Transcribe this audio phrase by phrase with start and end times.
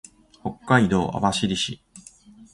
[0.41, 1.77] 北海道網走市